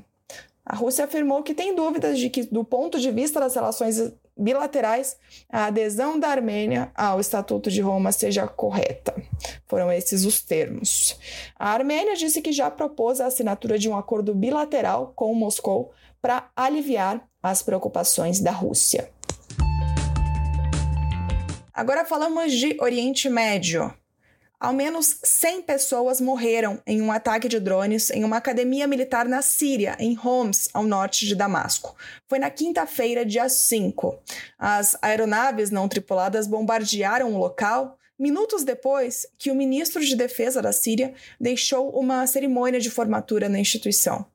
A 0.65 0.75
Rússia 0.75 1.05
afirmou 1.05 1.43
que 1.43 1.53
tem 1.53 1.75
dúvidas 1.75 2.17
de 2.17 2.29
que, 2.29 2.43
do 2.43 2.63
ponto 2.63 2.99
de 2.99 3.11
vista 3.11 3.39
das 3.39 3.53
relações 3.53 4.11
bilaterais, 4.35 5.15
a 5.49 5.65
adesão 5.65 6.19
da 6.19 6.27
Armênia 6.27 6.91
ao 6.95 7.19
Estatuto 7.19 7.69
de 7.69 7.81
Roma 7.81 8.11
seja 8.11 8.47
correta. 8.47 9.13
Foram 9.67 9.91
esses 9.91 10.25
os 10.25 10.41
termos. 10.41 11.19
A 11.57 11.69
Armênia 11.69 12.15
disse 12.15 12.41
que 12.41 12.51
já 12.51 12.71
propôs 12.71 13.21
a 13.21 13.27
assinatura 13.27 13.77
de 13.77 13.87
um 13.87 13.95
acordo 13.95 14.33
bilateral 14.33 15.13
com 15.15 15.33
Moscou 15.35 15.91
para 16.19 16.49
aliviar 16.55 17.23
as 17.43 17.61
preocupações 17.61 18.39
da 18.39 18.51
Rússia. 18.51 19.09
Agora 21.71 22.05
falamos 22.05 22.51
de 22.53 22.75
Oriente 22.81 23.29
Médio. 23.29 23.93
Ao 24.59 24.71
menos 24.73 25.19
100 25.23 25.63
pessoas 25.63 26.21
morreram 26.21 26.81
em 26.87 27.01
um 27.01 27.11
ataque 27.11 27.47
de 27.47 27.59
drones 27.59 28.09
em 28.09 28.23
uma 28.23 28.37
academia 28.37 28.87
militar 28.87 29.27
na 29.27 29.41
Síria, 29.41 29.97
em 29.99 30.17
Homs, 30.17 30.69
ao 30.73 30.83
norte 30.83 31.25
de 31.25 31.35
Damasco. 31.35 31.95
Foi 32.27 32.39
na 32.39 32.49
quinta-feira, 32.49 33.25
dia 33.25 33.49
5. 33.49 34.17
As 34.57 34.97
aeronaves 35.01 35.69
não 35.69 35.89
tripuladas 35.89 36.47
bombardearam 36.47 37.33
o 37.33 37.37
local 37.37 37.97
minutos 38.17 38.63
depois 38.63 39.27
que 39.37 39.51
o 39.51 39.55
ministro 39.55 40.03
de 40.03 40.15
Defesa 40.15 40.61
da 40.61 40.71
Síria 40.71 41.13
deixou 41.39 41.89
uma 41.89 42.25
cerimônia 42.25 42.79
de 42.79 42.89
formatura 42.89 43.49
na 43.49 43.59
instituição. 43.59 44.25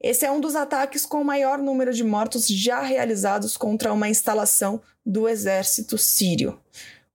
Esse 0.00 0.26
é 0.26 0.30
um 0.30 0.40
dos 0.40 0.54
ataques 0.54 1.06
com 1.06 1.22
o 1.22 1.24
maior 1.24 1.56
número 1.58 1.90
de 1.90 2.04
mortos 2.04 2.46
já 2.46 2.82
realizados 2.82 3.56
contra 3.56 3.90
uma 3.90 4.08
instalação 4.08 4.82
do 5.04 5.26
exército 5.26 5.96
sírio. 5.96 6.60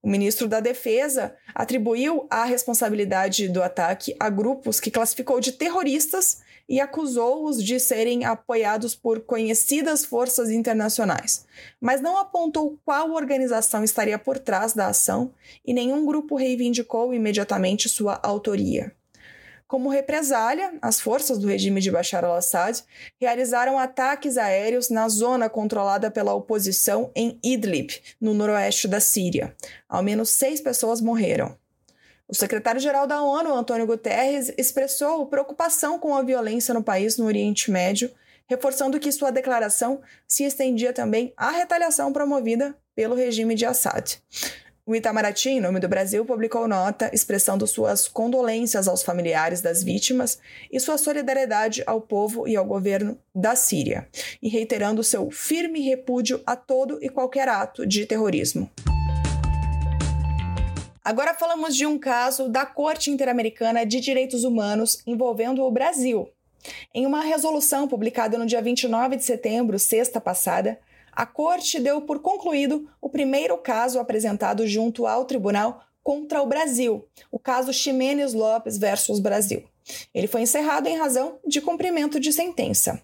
O 0.02 0.10
ministro 0.10 0.48
da 0.48 0.60
Defesa 0.62 1.36
atribuiu 1.54 2.26
a 2.30 2.46
responsabilidade 2.46 3.50
do 3.50 3.62
ataque 3.62 4.16
a 4.20 4.30
grupos 4.30 4.80
que 4.80 4.90
classificou 4.90 5.42
de 5.42 5.52
terroristas 5.52 6.42
e 6.70 6.80
acusou-os 6.80 7.62
de 7.62 7.80
serem 7.80 8.24
apoiados 8.24 8.96
por 8.96 9.22
conhecidas 9.22 10.06
forças 10.06 10.52
internacionais, 10.52 11.46
mas 11.82 12.00
não 12.00 12.18
apontou 12.18 12.78
qual 12.86 13.12
organização 13.12 13.84
estaria 13.84 14.20
por 14.20 14.38
trás 14.38 14.74
da 14.74 14.88
ação 14.88 15.34
e 15.66 15.74
nenhum 15.74 16.06
grupo 16.06 16.36
reivindicou 16.36 17.14
imediatamente 17.14 17.90
sua 17.90 18.20
autoria. 18.22 18.94
Como 19.70 19.88
represália, 19.88 20.74
as 20.82 21.00
forças 21.00 21.38
do 21.38 21.46
regime 21.46 21.80
de 21.80 21.92
Bashar 21.92 22.26
al-Assad 22.26 22.84
realizaram 23.22 23.78
ataques 23.78 24.36
aéreos 24.36 24.90
na 24.90 25.08
zona 25.08 25.48
controlada 25.48 26.10
pela 26.10 26.34
oposição 26.34 27.12
em 27.16 27.40
Idlib, 27.44 27.92
no 28.20 28.34
noroeste 28.34 28.88
da 28.88 29.00
Síria. 29.00 29.56
Ao 29.88 30.02
menos 30.02 30.30
seis 30.30 30.60
pessoas 30.60 31.02
morreram. 31.02 31.56
O 32.28 32.34
secretário-geral 32.34 33.06
da 33.06 33.22
ONU, 33.22 33.54
Antônio 33.54 33.86
Guterres, 33.86 34.52
expressou 34.58 35.28
preocupação 35.28 36.00
com 36.00 36.16
a 36.16 36.24
violência 36.24 36.74
no 36.74 36.82
país 36.82 37.18
no 37.18 37.28
Oriente 37.28 37.70
Médio, 37.70 38.10
reforçando 38.48 39.00
que 39.00 39.12
sua 39.12 39.30
declaração 39.30 40.02
se 40.28 40.46
estendia 40.46 40.94
também 40.94 41.32
à 41.38 41.52
retaliação 41.52 42.12
promovida 42.12 42.76
pelo 42.96 43.14
regime 43.14 43.54
de 43.54 43.68
Assad. 43.68 44.20
O 44.90 44.96
Itamaraty, 44.96 45.50
em 45.50 45.62
nome 45.62 45.80
do 45.80 45.88
Brasil, 45.88 46.26
publicou 46.26 46.68
nota 46.68 47.12
expressando 47.14 47.68
suas 47.68 48.08
condolências 48.08 48.88
aos 48.88 49.04
familiares 49.04 49.62
das 49.62 49.84
vítimas 49.84 50.40
e 50.72 50.80
sua 50.80 50.98
solidariedade 50.98 51.84
ao 51.86 52.02
povo 52.02 52.48
e 52.48 52.56
ao 52.56 52.66
governo 52.66 53.16
da 53.36 53.56
Síria, 53.56 54.10
e 54.42 54.50
reiterando 54.50 55.04
seu 55.04 55.30
firme 55.30 55.80
repúdio 55.80 56.42
a 56.44 56.56
todo 56.56 56.98
e 57.04 57.08
qualquer 57.08 57.48
ato 57.48 57.86
de 57.86 58.04
terrorismo. 58.08 58.68
Agora 61.06 61.36
falamos 61.36 61.76
de 61.76 61.86
um 61.86 62.00
caso 62.00 62.50
da 62.50 62.66
Corte 62.66 63.12
Interamericana 63.12 63.86
de 63.86 64.00
Direitos 64.00 64.44
Humanos 64.44 65.04
envolvendo 65.06 65.62
o 65.62 65.70
Brasil. 65.70 66.28
Em 66.96 67.06
uma 67.06 67.22
resolução 67.22 67.88
publicada 67.88 68.40
no 68.40 68.46
dia 68.48 68.60
29 68.60 69.18
de 69.18 69.24
setembro, 69.24 69.78
sexta 69.78 70.20
passada, 70.20 70.80
a 71.20 71.26
Corte 71.26 71.82
deu 71.82 72.00
por 72.00 72.20
concluído 72.22 72.90
o 73.02 73.10
primeiro 73.10 73.58
caso 73.58 74.00
apresentado 74.00 74.66
junto 74.66 75.06
ao 75.06 75.26
tribunal 75.26 75.84
contra 76.02 76.42
o 76.42 76.46
Brasil, 76.46 77.06
o 77.30 77.38
caso 77.38 77.74
Ximenes 77.74 78.34
Lopes 78.34 78.78
versus 78.78 79.20
Brasil. 79.20 79.66
Ele 80.16 80.28
foi 80.28 80.44
encerrado 80.44 80.88
em 80.88 80.98
razão 80.98 81.38
de 81.46 81.60
cumprimento 81.60 82.22
de 82.22 82.32
sentença. 82.32 83.02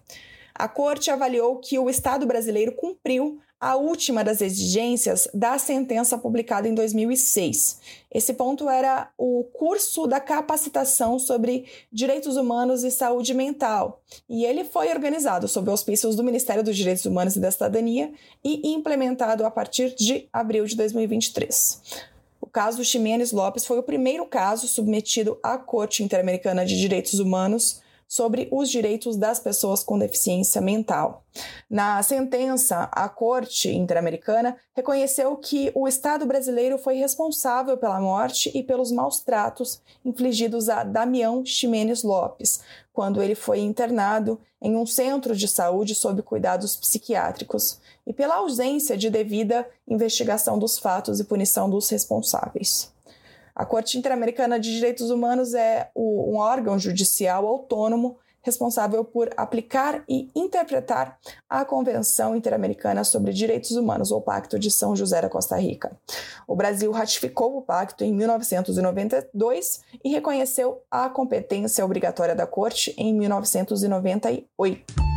A 0.54 0.66
Corte 0.66 1.10
avaliou 1.10 1.58
que 1.58 1.78
o 1.78 1.90
Estado 1.90 2.24
brasileiro 2.24 2.72
cumpriu 2.72 3.38
a 3.60 3.74
última 3.76 4.22
das 4.22 4.40
exigências 4.40 5.26
da 5.32 5.58
sentença 5.58 6.18
publicada 6.18 6.68
em 6.68 6.74
2006. 6.74 7.80
Esse 8.12 8.34
ponto 8.34 8.68
era 8.68 9.10
o 9.16 9.44
curso 9.44 10.06
da 10.06 10.20
capacitação 10.20 11.18
sobre 11.18 11.64
direitos 11.90 12.36
humanos 12.36 12.84
e 12.84 12.90
saúde 12.90 13.32
mental, 13.32 14.02
e 14.28 14.44
ele 14.44 14.64
foi 14.64 14.90
organizado 14.90 15.48
sob 15.48 15.70
auspícios 15.70 16.14
do 16.14 16.24
Ministério 16.24 16.62
dos 16.62 16.76
Direitos 16.76 17.06
Humanos 17.06 17.36
e 17.36 17.40
da 17.40 17.50
Cidadania 17.50 18.12
e 18.44 18.68
implementado 18.68 19.44
a 19.44 19.50
partir 19.50 19.94
de 19.94 20.28
abril 20.32 20.66
de 20.66 20.76
2023. 20.76 21.82
O 22.40 22.46
caso 22.46 22.84
Ximenes 22.84 23.32
Lopes 23.32 23.64
foi 23.64 23.78
o 23.78 23.82
primeiro 23.82 24.26
caso 24.26 24.68
submetido 24.68 25.38
à 25.42 25.56
Corte 25.56 26.02
Interamericana 26.02 26.64
de 26.64 26.78
Direitos 26.78 27.18
Humanos 27.18 27.80
sobre 28.08 28.48
os 28.52 28.70
direitos 28.70 29.16
das 29.16 29.40
pessoas 29.40 29.82
com 29.82 29.98
deficiência 29.98 30.60
mental. 30.60 31.24
Na 31.68 32.02
sentença, 32.02 32.88
a 32.92 33.08
Corte 33.08 33.70
Interamericana 33.70 34.56
reconheceu 34.74 35.36
que 35.36 35.72
o 35.74 35.88
Estado 35.88 36.24
brasileiro 36.24 36.78
foi 36.78 36.94
responsável 36.94 37.76
pela 37.76 38.00
morte 38.00 38.50
e 38.54 38.62
pelos 38.62 38.92
maus 38.92 39.20
tratos 39.20 39.80
infligidos 40.04 40.68
a 40.68 40.84
Damião 40.84 41.44
Ximenes 41.44 42.02
Lopes, 42.02 42.60
quando 42.92 43.22
ele 43.22 43.34
foi 43.34 43.60
internado 43.60 44.40
em 44.62 44.76
um 44.76 44.86
centro 44.86 45.36
de 45.36 45.48
saúde 45.48 45.94
sob 45.94 46.22
cuidados 46.22 46.76
psiquiátricos, 46.76 47.78
e 48.06 48.12
pela 48.12 48.36
ausência 48.36 48.96
de 48.96 49.10
devida 49.10 49.68
investigação 49.86 50.58
dos 50.58 50.78
fatos 50.78 51.20
e 51.20 51.24
punição 51.24 51.68
dos 51.68 51.88
responsáveis. 51.88 52.95
A 53.56 53.64
Corte 53.64 53.96
Interamericana 53.96 54.60
de 54.60 54.70
Direitos 54.70 55.08
Humanos 55.08 55.54
é 55.54 55.90
o, 55.94 56.34
um 56.34 56.36
órgão 56.36 56.78
judicial 56.78 57.46
autônomo 57.46 58.18
responsável 58.42 59.02
por 59.02 59.30
aplicar 59.34 60.04
e 60.06 60.30
interpretar 60.36 61.18
a 61.48 61.64
Convenção 61.64 62.36
Interamericana 62.36 63.02
sobre 63.02 63.32
Direitos 63.32 63.72
Humanos, 63.72 64.12
ou 64.12 64.20
Pacto 64.20 64.58
de 64.58 64.70
São 64.70 64.94
José 64.94 65.22
da 65.22 65.30
Costa 65.30 65.56
Rica. 65.56 65.98
O 66.46 66.54
Brasil 66.54 66.92
ratificou 66.92 67.56
o 67.56 67.62
pacto 67.62 68.04
em 68.04 68.14
1992 68.14 69.80
e 70.04 70.10
reconheceu 70.10 70.82
a 70.88 71.08
competência 71.08 71.84
obrigatória 71.84 72.36
da 72.36 72.46
Corte 72.46 72.94
em 72.96 73.12
1998. 73.14 75.15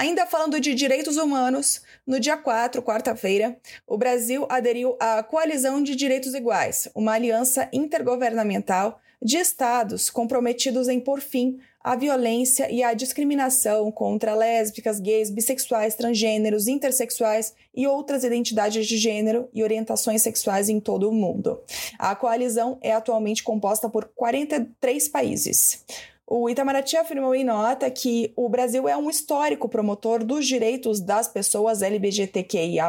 Ainda 0.00 0.24
falando 0.24 0.58
de 0.58 0.74
direitos 0.74 1.18
humanos, 1.18 1.82
no 2.06 2.18
dia 2.18 2.34
4, 2.34 2.82
quarta-feira, 2.82 3.58
o 3.86 3.98
Brasil 3.98 4.46
aderiu 4.48 4.96
à 4.98 5.22
Coalizão 5.22 5.82
de 5.82 5.94
Direitos 5.94 6.34
Iguais, 6.34 6.88
uma 6.94 7.12
aliança 7.12 7.68
intergovernamental 7.70 8.98
de 9.20 9.36
estados 9.36 10.08
comprometidos 10.08 10.88
em 10.88 10.98
pôr 10.98 11.20
fim 11.20 11.58
à 11.84 11.96
violência 11.96 12.72
e 12.72 12.82
à 12.82 12.94
discriminação 12.94 13.92
contra 13.92 14.34
lésbicas, 14.34 14.98
gays, 14.98 15.30
bissexuais, 15.30 15.94
transgêneros, 15.94 16.66
intersexuais 16.66 17.52
e 17.74 17.86
outras 17.86 18.24
identidades 18.24 18.86
de 18.86 18.96
gênero 18.96 19.50
e 19.52 19.62
orientações 19.62 20.22
sexuais 20.22 20.70
em 20.70 20.80
todo 20.80 21.10
o 21.10 21.12
mundo. 21.12 21.60
A 21.98 22.16
coalizão 22.16 22.78
é 22.80 22.92
atualmente 22.92 23.42
composta 23.42 23.86
por 23.86 24.06
43 24.16 25.08
países. 25.08 25.84
O 26.32 26.48
Itamaraty 26.48 26.96
afirmou 26.96 27.34
em 27.34 27.42
nota 27.42 27.90
que 27.90 28.32
o 28.36 28.48
Brasil 28.48 28.88
é 28.88 28.96
um 28.96 29.10
histórico 29.10 29.68
promotor 29.68 30.22
dos 30.22 30.46
direitos 30.46 31.00
das 31.00 31.26
pessoas 31.26 31.82
LGBTQIA, 31.82 32.88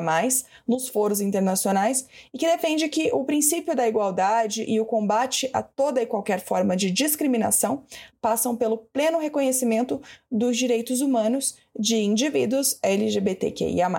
nos 0.68 0.88
foros 0.88 1.20
internacionais, 1.20 2.08
e 2.32 2.38
que 2.38 2.46
defende 2.46 2.88
que 2.88 3.10
o 3.12 3.24
princípio 3.24 3.76
da 3.76 3.88
igualdade 3.88 4.64
e 4.68 4.80
o 4.80 4.86
combate 4.86 5.50
a 5.54 5.64
toda 5.64 6.00
e 6.04 6.06
qualquer 6.06 6.40
forma 6.40 6.78
de 6.78 6.92
discriminação 6.92 7.82
passam 8.22 8.56
pelo 8.56 8.78
pleno 8.78 9.18
reconhecimento 9.18 10.00
dos 10.32 10.56
direitos 10.56 11.02
humanos 11.02 11.58
de 11.76 11.96
indivíduos 11.96 12.78
LGBTQIA. 12.84 13.90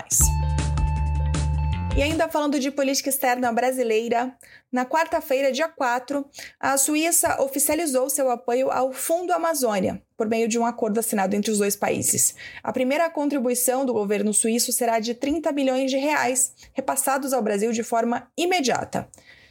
E 1.94 2.02
ainda 2.02 2.26
falando 2.26 2.58
de 2.58 2.70
política 2.70 3.10
externa 3.10 3.52
brasileira, 3.52 4.34
na 4.72 4.86
quarta-feira, 4.86 5.52
dia 5.52 5.68
4, 5.68 6.24
a 6.58 6.78
Suíça 6.78 7.42
oficializou 7.42 8.08
seu 8.08 8.30
apoio 8.30 8.70
ao 8.70 8.94
Fundo 8.94 9.30
Amazônia, 9.30 10.02
por 10.16 10.26
meio 10.26 10.48
de 10.48 10.58
um 10.58 10.64
acordo 10.64 10.98
assinado 10.98 11.36
entre 11.36 11.50
os 11.50 11.58
dois 11.58 11.76
países. 11.76 12.34
A 12.62 12.72
primeira 12.72 13.10
contribuição 13.10 13.84
do 13.84 13.92
governo 13.92 14.32
suíço 14.32 14.72
será 14.72 15.00
de 15.00 15.12
30 15.12 15.52
bilhões 15.52 15.90
de 15.90 15.98
reais, 15.98 16.54
repassados 16.72 17.34
ao 17.34 17.42
Brasil 17.42 17.72
de 17.72 17.82
forma 17.82 18.26
imediata. 18.38 19.06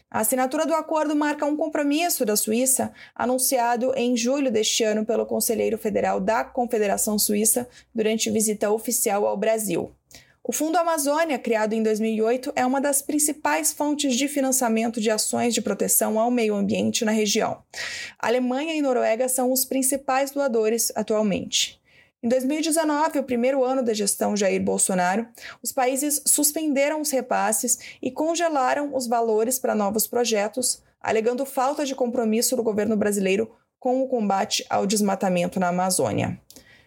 A 0.10 0.22
assinatura 0.22 0.66
do 0.66 0.74
acordo 0.74 1.16
marca 1.16 1.46
um 1.46 1.56
compromisso 1.56 2.26
da 2.26 2.36
Suíça, 2.36 2.92
anunciado 3.16 3.94
em 3.96 4.18
julho 4.18 4.52
deste 4.52 4.84
ano 4.84 5.06
pelo 5.06 5.28
conselheiro 5.28 5.78
federal 5.78 6.20
da 6.20 6.44
Confederação 6.44 7.20
Suíça 7.20 7.70
durante 7.94 8.32
visita 8.32 8.72
oficial 8.72 9.28
ao 9.28 9.38
Brasil. 9.38 9.96
O 10.44 10.52
Fundo 10.52 10.76
Amazônia, 10.76 11.38
criado 11.38 11.74
em 11.74 11.84
2008, 11.84 12.52
é 12.56 12.66
uma 12.66 12.82
das 12.82 13.00
principais 13.00 13.72
fontes 13.72 14.16
de 14.16 14.28
financiamento 14.28 15.00
de 15.00 15.12
ações 15.12 15.54
de 15.54 15.62
proteção 15.62 16.20
ao 16.20 16.32
meio 16.32 16.56
ambiente 16.56 17.06
na 17.06 17.12
região. 17.12 17.62
A 18.18 18.26
Alemanha 18.26 18.74
e 18.74 18.82
Noruega 18.82 19.30
são 19.30 19.52
os 19.52 19.66
principais 19.66 20.32
doadores 20.32 20.92
atualmente. 20.96 21.80
Em 22.24 22.28
2019, 22.28 23.20
o 23.20 23.24
primeiro 23.24 23.64
ano 23.64 23.84
da 23.84 23.94
gestão 23.94 24.36
Jair 24.36 24.64
Bolsonaro, 24.64 25.28
os 25.62 25.72
países 25.72 26.24
suspenderam 26.26 27.02
os 27.02 27.12
repasses 27.12 27.78
e 28.02 28.10
congelaram 28.10 28.96
os 28.96 29.06
valores 29.06 29.60
para 29.60 29.76
novos 29.76 30.08
projetos, 30.08 30.82
alegando 31.00 31.46
falta 31.46 31.86
de 31.86 31.94
compromisso 31.94 32.56
do 32.56 32.64
governo 32.64 32.98
brasileiro 32.98 33.52
com 33.80 34.02
o 34.02 34.08
combate 34.08 34.66
ao 34.72 34.88
desmatamento 34.88 35.60
na 35.60 35.68
Amazônia. 35.68 36.40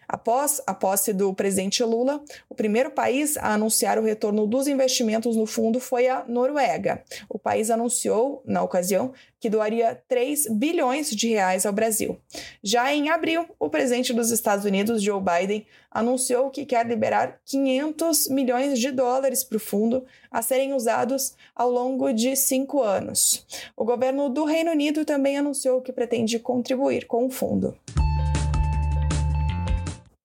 Após 0.07 0.61
a 0.65 0.73
posse 0.73 1.13
do 1.13 1.33
presidente 1.33 1.83
Lula, 1.83 2.23
o 2.49 2.55
primeiro 2.55 2.91
país 2.91 3.37
a 3.37 3.53
anunciar 3.53 3.97
o 3.97 4.03
retorno 4.03 4.45
dos 4.45 4.67
investimentos 4.67 5.35
no 5.35 5.45
fundo 5.45 5.79
foi 5.79 6.07
a 6.07 6.23
Noruega. 6.27 7.03
O 7.29 7.39
país 7.39 7.69
anunciou, 7.69 8.41
na 8.45 8.63
ocasião, 8.63 9.13
que 9.39 9.49
doaria 9.49 10.01
3 10.07 10.47
bilhões 10.49 11.09
de 11.11 11.29
reais 11.29 11.65
ao 11.65 11.73
Brasil. 11.73 12.17
Já 12.63 12.93
em 12.93 13.09
abril, 13.09 13.45
o 13.59 13.69
presidente 13.69 14.13
dos 14.13 14.31
Estados 14.31 14.65
Unidos, 14.65 15.03
Joe 15.03 15.21
Biden, 15.21 15.65
anunciou 15.91 16.49
que 16.49 16.65
quer 16.65 16.85
liberar 16.85 17.39
500 17.45 18.29
milhões 18.29 18.79
de 18.79 18.91
dólares 18.91 19.43
para 19.43 19.57
o 19.57 19.59
fundo 19.59 20.03
a 20.31 20.41
serem 20.41 20.73
usados 20.73 21.35
ao 21.55 21.69
longo 21.69 22.11
de 22.11 22.35
cinco 22.35 22.81
anos. 22.81 23.45
O 23.77 23.85
governo 23.85 24.29
do 24.29 24.45
Reino 24.45 24.71
Unido 24.71 25.05
também 25.05 25.37
anunciou 25.37 25.81
que 25.81 25.93
pretende 25.93 26.39
contribuir 26.39 27.05
com 27.05 27.25
o 27.25 27.29
fundo. 27.29 27.75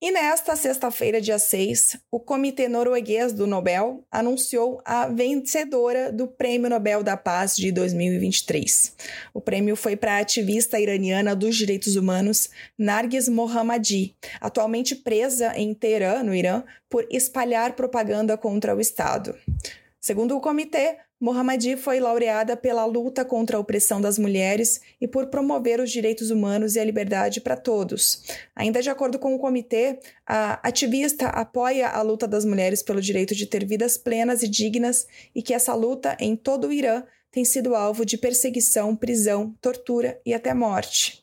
E 0.03 0.11
nesta 0.11 0.57
sexta-feira, 0.57 1.21
dia 1.21 1.39
6, 1.39 1.99
o 2.11 2.19
Comitê 2.19 2.69
Norueguês 2.69 3.35
do 3.35 3.47
Nobel 3.47 4.03
anunciou 4.11 4.81
a 4.83 5.07
vencedora 5.07 6.11
do 6.11 6.27
Prêmio 6.27 6.71
Nobel 6.71 7.03
da 7.03 7.19
Paz 7.19 7.55
de 7.55 7.71
2023. 7.71 8.97
O 9.35 9.43
prêmio 9.43 9.77
foi 9.77 9.97
para 9.97 10.15
a 10.15 10.21
ativista 10.21 10.81
iraniana 10.81 11.37
dos 11.37 11.55
direitos 11.55 11.97
humanos 11.97 12.49
Nargis 12.79 13.29
Mohammadi, 13.29 14.17
atualmente 14.41 14.97
presa 14.97 15.53
em 15.55 15.75
Teherã, 15.75 16.23
no 16.23 16.35
Irã, 16.35 16.63
por 16.89 17.07
espalhar 17.11 17.77
propaganda 17.77 18.39
contra 18.39 18.75
o 18.75 18.81
Estado. 18.81 19.37
Segundo 20.01 20.35
o 20.35 20.41
comitê, 20.41 20.97
Mohammadi 21.21 21.77
foi 21.77 22.01
laureada 22.01 22.57
pela 22.57 22.87
luta 22.87 23.27
contra 23.27 23.59
a 23.59 23.61
opressão 23.61 24.01
das 24.01 24.19
mulheres 24.19 24.81
e 24.99 25.07
por 25.07 25.27
promover 25.27 25.79
os 25.79 25.91
direitos 25.91 26.31
humanos 26.31 26.77
e 26.77 26.81
a 26.81 26.85
liberdade 26.85 27.43
para 27.43 27.59
todos. 27.59 28.25
Ainda 28.57 28.81
de 28.81 28.89
acordo 28.89 29.19
com 29.19 29.35
o 29.35 29.39
comitê, 29.39 29.99
a 30.27 30.67
ativista 30.67 31.27
apoia 31.27 31.89
a 31.91 32.01
luta 32.01 32.27
das 32.27 32.47
mulheres 32.47 32.83
pelo 32.83 33.03
direito 33.03 33.35
de 33.35 33.45
ter 33.45 33.67
vidas 33.67 33.99
plenas 33.99 34.43
e 34.43 34.49
dignas 34.49 35.07
e 35.35 35.43
que 35.43 35.53
essa 35.53 35.75
luta 35.75 36.17
em 36.19 36.35
todo 36.35 36.69
o 36.69 36.73
Irã 36.73 37.03
tem 37.31 37.45
sido 37.45 37.75
alvo 37.75 38.07
de 38.07 38.17
perseguição, 38.17 38.97
prisão, 38.97 39.55
tortura 39.61 40.19
e 40.25 40.33
até 40.33 40.55
morte. 40.55 41.23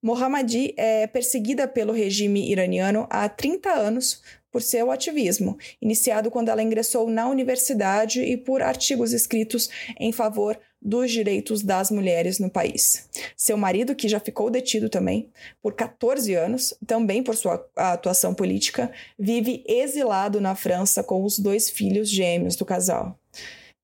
Mohammadi 0.00 0.74
é 0.76 1.06
perseguida 1.08 1.66
pelo 1.66 1.92
regime 1.92 2.52
iraniano 2.52 3.06
há 3.10 3.28
30 3.28 3.70
anos 3.70 4.22
por 4.58 4.62
seu 4.62 4.90
ativismo, 4.90 5.56
iniciado 5.80 6.32
quando 6.32 6.48
ela 6.48 6.60
ingressou 6.60 7.08
na 7.08 7.28
universidade 7.28 8.20
e 8.20 8.36
por 8.36 8.60
artigos 8.60 9.12
escritos 9.12 9.70
em 10.00 10.10
favor 10.10 10.58
dos 10.82 11.12
direitos 11.12 11.62
das 11.62 11.92
mulheres 11.92 12.40
no 12.40 12.50
país. 12.50 13.08
Seu 13.36 13.56
marido, 13.56 13.94
que 13.94 14.08
já 14.08 14.18
ficou 14.18 14.50
detido 14.50 14.88
também 14.88 15.30
por 15.62 15.74
14 15.74 16.34
anos, 16.34 16.74
também 16.84 17.22
por 17.22 17.36
sua 17.36 17.64
atuação 17.76 18.34
política, 18.34 18.90
vive 19.16 19.62
exilado 19.64 20.40
na 20.40 20.56
França 20.56 21.04
com 21.04 21.22
os 21.22 21.38
dois 21.38 21.70
filhos 21.70 22.10
gêmeos 22.10 22.56
do 22.56 22.64
casal. 22.64 23.16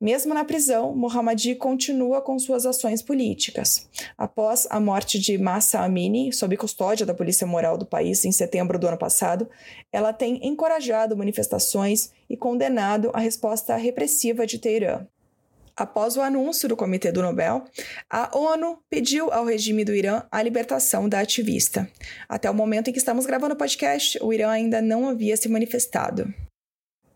Mesmo 0.04 0.34
na 0.34 0.44
prisão, 0.44 0.94
Mohammadi 0.94 1.54
continua 1.54 2.20
com 2.20 2.38
suas 2.38 2.66
ações 2.66 3.00
políticas. 3.00 3.88
Após 4.18 4.66
a 4.68 4.78
morte 4.78 5.18
de 5.18 5.38
Massa 5.38 5.80
Amini, 5.80 6.30
sob 6.30 6.54
custódia 6.58 7.06
da 7.06 7.14
Polícia 7.14 7.46
Moral 7.46 7.78
do 7.78 7.86
país 7.86 8.22
em 8.26 8.30
setembro 8.30 8.78
do 8.78 8.86
ano 8.86 8.98
passado, 8.98 9.48
ela 9.90 10.12
tem 10.12 10.46
encorajado 10.46 11.16
manifestações 11.16 12.12
e 12.28 12.36
condenado 12.36 13.10
a 13.14 13.18
resposta 13.18 13.76
repressiva 13.76 14.46
de 14.46 14.58
Teherã. 14.58 15.06
Após 15.74 16.18
o 16.18 16.20
anúncio 16.20 16.68
do 16.68 16.76
Comitê 16.76 17.10
do 17.10 17.22
Nobel, 17.22 17.64
a 18.10 18.36
ONU 18.36 18.80
pediu 18.90 19.32
ao 19.32 19.46
regime 19.46 19.86
do 19.86 19.94
Irã 19.94 20.24
a 20.30 20.42
libertação 20.42 21.08
da 21.08 21.20
ativista. 21.20 21.90
Até 22.28 22.50
o 22.50 22.54
momento 22.54 22.90
em 22.90 22.92
que 22.92 22.98
estamos 22.98 23.24
gravando 23.24 23.54
o 23.54 23.58
podcast, 23.58 24.18
o 24.22 24.34
Irã 24.34 24.50
ainda 24.50 24.82
não 24.82 25.08
havia 25.08 25.34
se 25.34 25.48
manifestado. 25.48 26.30